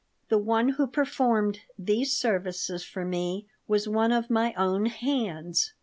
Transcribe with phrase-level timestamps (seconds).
[0.29, 5.73] The one who performed these services for me was one of my own "hands."